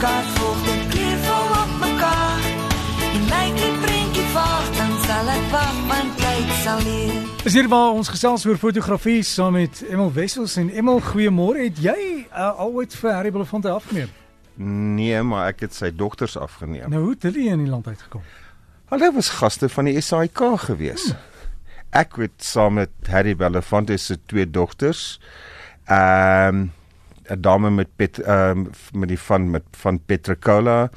[0.00, 2.42] kaart volg dit kleurvol op mekaar.
[3.06, 7.16] En lyk die prentjie vaag, dan sal ek wag want tyd sal leer.
[7.48, 11.68] Is hier waar ons gesels oor fotografie saam met Emel Wessels en Emel, goeiemôre.
[11.68, 14.12] Het jy uh, al ooit vir Harry Belafonte afgeneem?
[14.96, 16.88] Nee, maar ek het sy dogters afgeneem.
[16.92, 18.24] Nou hoe het hulle in die land uitgekom?
[18.92, 21.10] Hulle was gaste van die SAIK gewees.
[21.96, 25.16] Ek het saam met Harry Belafonte se twee dogters
[25.86, 26.72] ehm um,
[27.28, 30.90] 'n dame met Pet ehm um, met die van met van Petrocola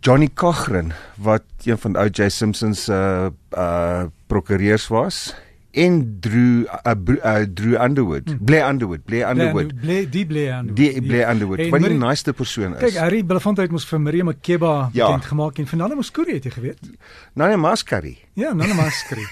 [0.00, 2.28] Johnny Cochran wat een van O.J.
[2.28, 3.26] Simpson se uh,
[3.58, 5.34] uh prokureurs was
[5.70, 8.38] en Drew uh, uh, Drew Underwood, hmm.
[8.44, 9.80] Blair Underwood, Blair Underwood.
[9.80, 10.76] Blair die Blair Underwood.
[10.76, 11.58] Die Blair Underwood.
[11.58, 12.80] En wat die nice persoon is.
[12.82, 15.06] Kyk, Harry Belafonte het mos vir Maria Makeba Ja.
[15.06, 16.90] bekend gemaak en Fernando Moscuri het jy geweet?
[17.34, 18.16] Nana Mascari.
[18.34, 19.26] Ja, Nana Moscuri.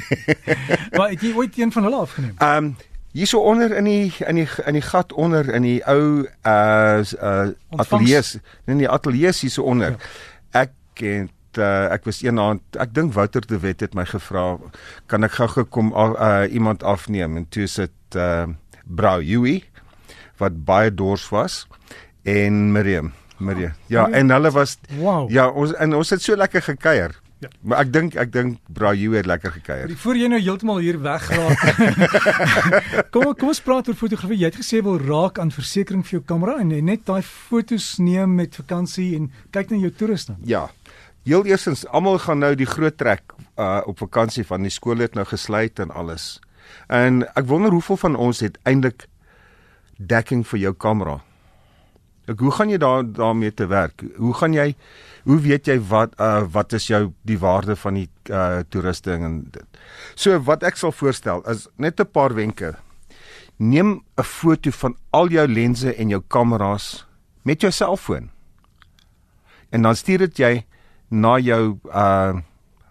[0.96, 2.34] maar het jy ooit een van hulle afgeneem?
[2.38, 2.76] Ehm um,
[3.12, 7.48] hierso onder in die in die in die gat onder in die ou uh uh
[7.76, 9.96] ateljees, nee die ateljees hierso onder.
[9.96, 10.66] Ja.
[10.66, 14.58] Ek het uh, ek was eendag ek dink Wouter de Wet het my gevra
[15.06, 18.46] kan ek gou gekom uh, iemand afneem en toe sit uh
[18.88, 19.62] Brau Yui
[20.40, 21.66] wat baie dors was
[22.24, 23.72] en Miriam Miriam.
[23.86, 25.30] Ja, en hulle was Wow.
[25.30, 27.14] ja, ons en ons het so lekker gekuier.
[27.38, 27.48] Ja.
[27.62, 29.92] Maar ek dink ek dink Brau Yui het lekker gekuier.
[30.02, 31.60] Voor jy nou heeltemal hier wegraak.
[33.14, 34.40] kom kom ons praat oor fotografie.
[34.40, 38.34] Jy het gesê wil raak aan versekerings vir jou kamera en net daai fotos neem
[38.40, 40.34] met vakansie en kyk na jou toeriste.
[40.50, 40.66] Ja.
[41.28, 45.14] Heel eerstens, almal gaan nou die groot trek uh op vakansie van die skool het
[45.14, 46.38] nou gesluit en alles.
[46.90, 49.06] En ek wonder hoeveel van ons het eintlik
[49.98, 51.20] dekking vir jou kamera.
[52.28, 54.02] Ek hoe gaan jy daar daarmee te werk?
[54.16, 54.74] Hoe gaan jy
[55.28, 59.38] hoe weet jy wat uh wat is jou die waarde van die uh toerusting en
[59.52, 59.78] dit.
[60.14, 62.74] So wat ek sal voorstel is net 'n paar wenke.
[63.58, 67.06] Neem 'n foto van al jou lense en jou kameras
[67.44, 68.30] met jou selfoon
[69.70, 70.64] en dan stuur dit jy
[71.10, 72.34] na jou uh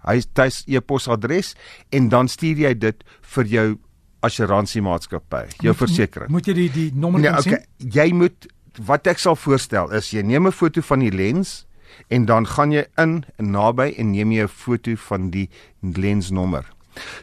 [0.08, 1.56] hy tuis e-posadres
[1.92, 3.78] en dan stuur jy dit vir jou
[4.22, 6.30] assuransiemaatskappy, jou versekering.
[6.32, 7.92] Moet jy die die nommer Nee, okay, sien?
[7.92, 8.48] jy moet
[8.86, 11.66] wat ek sal voorstel is jy neem 'n foto van die lens
[12.08, 15.50] en dan gaan jy in naby en neem jy 'n foto van die
[15.82, 16.66] lensnommer.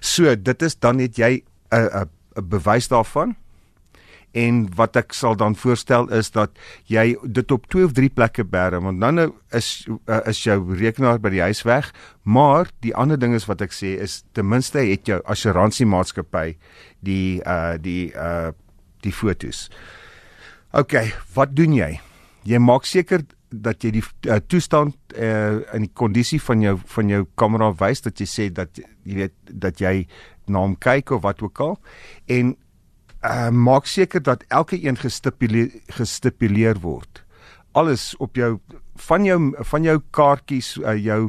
[0.01, 3.37] So, dit is dan het jy 'n 'n 'n bewys daarvan.
[4.35, 6.51] En wat ek sal dan voorstel is dat
[6.91, 10.75] jy dit op 2 of 3 plekke bære want dan nou is uh, is jou
[10.75, 14.49] rekenaar by die huis weg, maar die ander ding is wat ek sê is ten
[14.49, 16.57] minste het jou assuransiemaatskappy
[17.01, 18.51] die uh die uh
[19.07, 19.71] die fotos.
[20.75, 20.95] OK,
[21.37, 21.93] wat doen jy?
[22.51, 23.23] Jy maak seker
[23.55, 28.03] dat jy die uh, toestand uh, in die kondisie van jou van jou kamera wys
[28.03, 30.01] dat jy sê dat jy weet dat jy
[30.51, 31.77] na hom kyk of wat ook al
[32.27, 32.57] en
[33.23, 37.23] uh, maak seker dat elke een gestipuleer gestipuleer word.
[37.79, 38.57] Alles op jou
[39.07, 39.39] van jou
[39.71, 41.21] van jou kaartjies uh, jou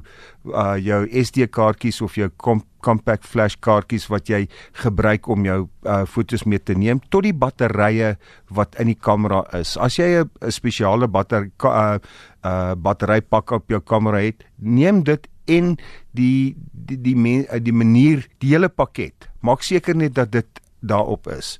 [0.50, 4.46] uh, jou SD kaartjies of jou com, compact flash kaartjies wat jy
[4.84, 8.16] gebruik om jou uh, fotos mee te neem tot die batterye
[8.54, 9.76] wat in die kamera is.
[9.78, 11.98] As jy 'n spesiale batter uh,
[12.46, 15.76] uh, batterypak op jou kamera het, neem dit en
[16.12, 19.30] die die die, men, uh, die manier die hele pakket.
[19.42, 21.58] Maak seker net dat dit daarop is.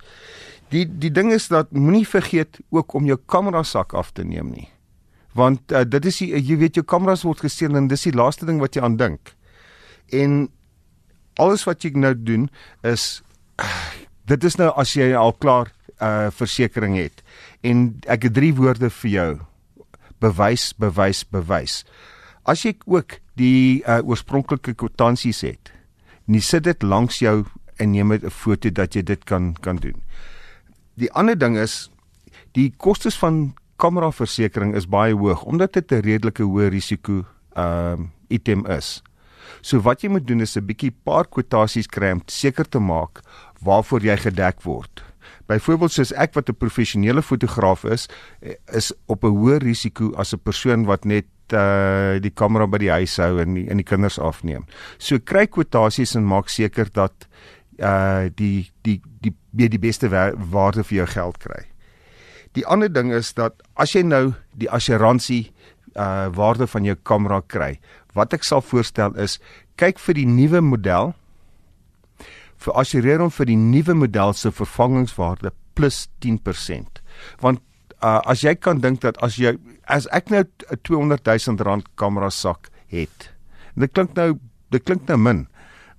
[0.70, 4.52] Die die ding is dat moenie vergeet ook om jou kamera sak af te neem
[4.54, 4.70] nie.
[5.36, 8.48] Want uh, dit is die, jy weet jou kameras word gesteel en dis die laaste
[8.48, 9.36] ding wat jy aan dink.
[10.16, 10.46] En
[11.38, 12.50] alles wat jy nou doen
[12.84, 13.22] is
[14.26, 17.22] dit is nou as jy al klaar uh versekerings het.
[17.64, 19.30] En ek het drie woorde vir jou.
[20.20, 21.84] Bewys, bewys, bewys.
[22.46, 25.72] As jy ook die uh, oorspronklike kwitansies het,
[26.26, 27.46] nie sit dit langs jou
[27.78, 30.02] en neem 'n foto dat jy dit kan kan doen.
[30.96, 31.90] Die ander ding is
[32.54, 37.26] die kostes van kameraversekering is baie hoog omdat dit 'n redelike hoë risiko
[37.56, 39.04] ehm uh, item is.
[39.62, 43.22] So wat jy moet doen is 'n bietjie paar kwotasies kry om seker te maak
[43.62, 45.04] waarvoor jy gedek word.
[45.46, 48.08] Byvoorbeeld soos ek wat 'n professionele fotograaf is,
[48.42, 52.78] eh, is op 'n hoër risiko as 'n persoon wat net uh die kamera by
[52.78, 54.66] die huis hou en die, en die kinders afneem.
[54.98, 57.28] So kry kwotasies en maak seker dat
[57.80, 61.66] uh die die die die, die beste wa waarde vir jou geld kry.
[62.56, 65.52] Die ander ding is dat as jy nou die assuransie
[65.96, 67.80] uh waarde van jou kamera kry,
[68.14, 69.40] wat ek sal voorstel is
[69.78, 71.14] kyk vir die nuwe model
[72.66, 77.02] vir assureer hom vir die nuwe model se vervangingswaarde plus 10%.
[77.44, 77.60] Want
[78.02, 79.58] uh, as jy kan dink dat as jy
[79.88, 83.32] as ek nou 'n 200 000 rand kamera sak het.
[83.76, 84.40] Dit klink nou
[84.72, 85.48] dit klink nou min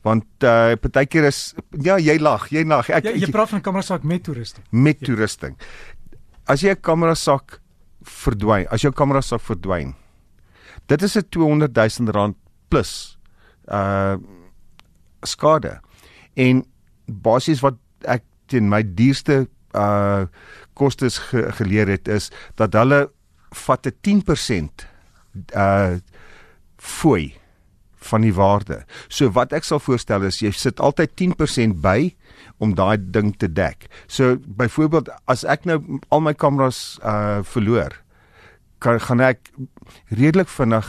[0.02, 3.82] want uh partykeer is ja jy lag jy lag ek Jy, jy praat van kamera
[3.82, 4.60] sak met toeriste.
[4.70, 5.56] met toerusting.
[6.46, 7.60] As jy 'n kamera sak
[8.06, 9.94] verdwyn, as jou kamera sou verdwyn.
[10.88, 12.36] Dit is 'n 200 000 rand
[12.68, 13.18] plus
[13.68, 14.16] uh
[15.22, 15.80] skade.
[16.36, 16.64] En
[17.06, 17.74] basies wat
[18.04, 20.26] ek teen my duurste uh
[20.74, 23.10] kostes ge, geleer het is dat hulle
[23.50, 24.86] vat 'n 10%
[25.56, 25.98] uh
[26.76, 27.34] fooi
[27.96, 28.84] van die waarde.
[29.08, 32.14] So wat ek sal voorstel is jy sit altyd 10% by
[32.62, 33.88] om daai ding te dek.
[34.06, 37.96] So byvoorbeeld as ek nou al my kameras uh verloor,
[38.78, 39.50] kan gaan ek
[40.12, 40.86] redelik vinnig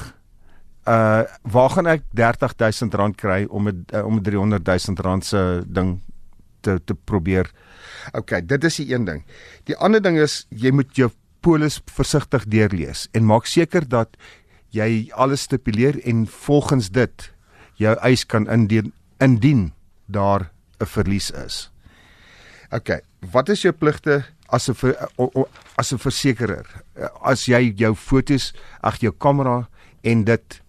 [0.87, 6.01] uh waar gaan ek R30000 kry om 'n uh, om 'n R300000 se ding
[6.61, 7.51] te te probeer.
[8.13, 9.23] OK, dit is die een ding.
[9.63, 11.11] Die ander ding is jy moet jou
[11.41, 14.17] polis versigtig deurlees en maak seker dat
[14.75, 17.31] jy alles stipuleer en volgens dit
[17.77, 18.93] jou eis kan indien
[19.23, 19.73] indien
[20.05, 21.71] daar 'n verlies is.
[22.71, 22.99] OK,
[23.31, 24.75] wat is jou pligte as 'n
[25.75, 26.65] as 'n versekerer?
[27.21, 29.69] As jy jou fotos, ag jou kamera
[30.03, 30.61] en dit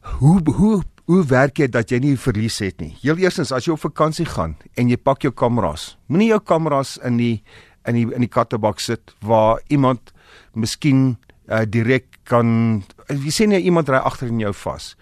[0.00, 2.96] hoe hoe hoe werk dit dat jy nie verlies het nie?
[3.02, 6.98] Heel eerstens as jy op vakansie gaan en jy pak jou kameras, moenie jou kameras
[7.02, 7.42] in die
[7.88, 10.12] in die in die kattebak sit waar iemand
[10.54, 11.16] miskien
[11.50, 14.94] uh, direk kan jy sien jy iemand ry agter in jou vas.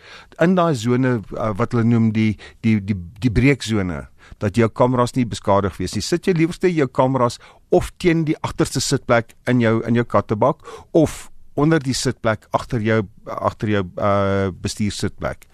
[0.43, 2.33] In daai sone uh, wat hulle noem die
[2.65, 4.07] die die die breeksone
[4.43, 6.05] dat jou kameras nie beskadig wees nie.
[6.05, 7.39] Sit jy liewerste jou kameras
[7.75, 10.65] of teen die agterste sitplek in jou in jou kattebak
[10.97, 11.29] of
[11.59, 15.49] onder die sitplek agter jou agter jou uh bestuursitplek.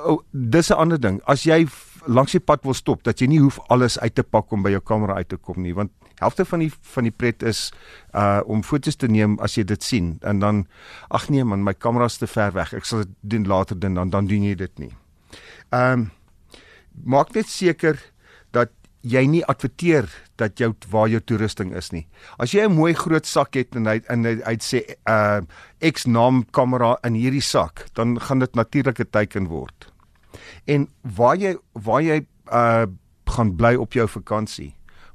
[0.00, 1.20] Oh, dis 'n ander ding.
[1.26, 1.66] As jy
[2.06, 4.70] langs die pad wil stop, dat jy nie hoef alles uit te pak om by
[4.70, 5.90] jou kamera uit te kom nie, want
[6.22, 7.70] helfte van die van die pret is
[8.14, 10.64] uh om fotos te neem as jy dit sien en dan
[11.10, 12.74] ag nee man, my kamera is te ver weg.
[12.74, 14.92] Ek sal dit doen later doen dan dan doen jy dit nie.
[15.72, 16.10] Um,
[17.04, 17.98] maak net seker
[18.52, 18.70] dat
[19.02, 20.06] jy nie adverteer
[20.38, 22.06] dat jou waar jou toerusting is nie.
[22.38, 25.42] As jy 'n mooi groot sak het en hy en hy, hy sê uh
[25.82, 29.91] X naam kamera in hierdie sak, dan gaan dit natuurlik 'n teken word.
[30.64, 32.86] En waar jy waar jy uh
[33.32, 34.74] gaan bly op jou vakansie,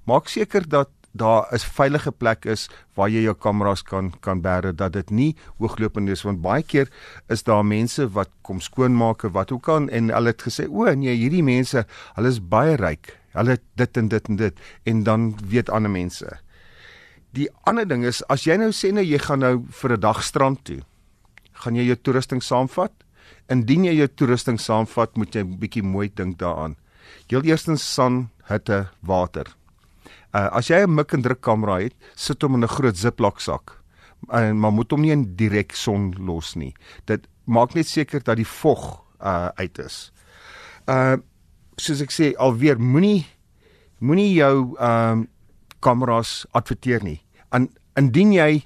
[0.09, 4.75] maak seker dat daar 'n veilige plek is waar jy jou kameras kan kan bære
[4.75, 6.21] dat dit nie hooglopend is.
[6.21, 6.89] Want baie keer
[7.27, 10.93] is daar mense wat kom skoonmaak of wat ook al en hulle het gesê o
[10.95, 13.17] nee hierdie mense hulle is baie ryk.
[13.31, 14.59] Hulle het dit en dit en dit.
[14.83, 16.39] En dan weet ander mense.
[17.31, 20.23] Die ander ding is as jy nou sê nou jy gaan nou vir 'n dag
[20.23, 20.81] strand toe.
[21.51, 22.91] Gaan jy jou toerusting saamvat
[23.49, 26.75] indien jy jou toerusting saamvat moet jy bietjie mooi dink daaraan
[27.27, 29.57] heel eerstens son hitte water
[30.35, 33.39] Uh, as jy 'n mik en druk kamera het, sit hom in 'n groot Ziploc
[33.39, 33.81] sak.
[34.29, 36.73] En uh, maar moet hom nie in direk son los nie.
[37.05, 40.11] Dit maak net seker dat die vog uh uit is.
[40.85, 41.17] Uh
[41.77, 43.25] soos ek sê alweer moenie
[43.99, 45.27] moenie jou ehm um,
[45.79, 47.21] kameras adverteer nie.
[47.49, 48.63] An indien jy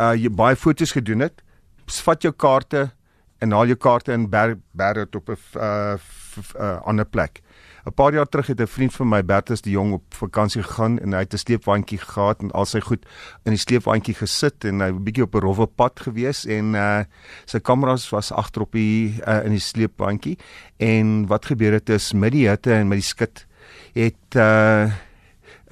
[0.00, 1.42] uh jy baie fotos gedoen het,
[1.86, 2.90] vat jou kaarte
[3.44, 5.96] en haal jou kaarte in ber ber dit op 'n uh,
[6.56, 7.42] uh ander plek.
[7.84, 10.98] 'n paar jaar terug het 'n vriend van my Bertus die Jong op vakansie gegaan
[10.98, 13.06] en hy het 'n sleepwaandjie gehad en al sy goed
[13.44, 17.04] in die sleepwaandjie gesit en hy 'n bietjie op 'n rowwe pad gewees en uh
[17.44, 20.38] sy kameras was agter op die uh, in die sleepwaandjie
[20.76, 23.46] en wat gebeur het is met die hitte en met die skit
[23.92, 24.90] het uh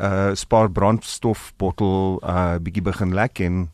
[0.01, 3.71] uh spaar brandstof bottel uh bietjie begin lek en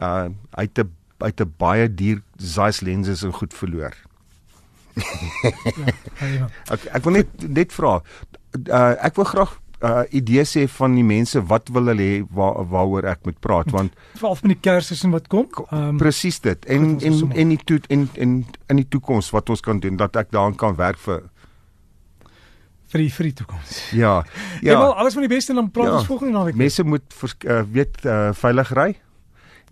[0.00, 3.94] uh hy het 'n uit 'n baie duur Zeiss lenses en goed verloor.
[6.38, 8.00] ja, ek ek wil net net vra.
[8.68, 12.60] Uh, ek wil graag uh idees hê van die mense wat wil hulle hê waar
[12.70, 15.48] waaroor ek moet praat want veral met die kersseisoen wat kom.
[15.74, 16.68] Um, Presies dit.
[16.70, 18.36] En en en die toe en en
[18.70, 21.24] in die toekoms wat ons kan doen dat ek daaraan kan werk vir
[22.92, 23.78] vir die vir die toekoms.
[23.96, 24.14] Ja.
[24.60, 24.78] Ja.
[24.78, 26.60] Wel alles van die beste en dan praat ja, ons volgende naweek.
[26.60, 28.90] Mense moet vers, uh, weet uh, veilig ry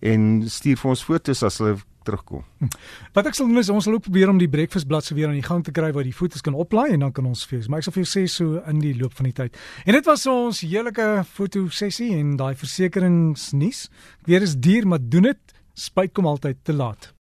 [0.00, 2.44] en stuur vir ons foto's as hulle terugkom.
[2.60, 2.70] Hm.
[3.16, 5.38] Wat ek sal doen is ons sal ook probeer om die breakfast bladsy weer aan
[5.38, 7.68] die gang te kry waar die fotos kan oplaai en dan kan ons vir jou.
[7.70, 9.60] Maar ek sal vir jou sê so in die loop van die tyd.
[9.84, 13.86] En dit was ons heerlike foto sessie en daai versekeringsnuus.
[14.28, 15.56] Weer is duur, maar doen dit.
[15.80, 17.12] Spyt kom altyd te laat.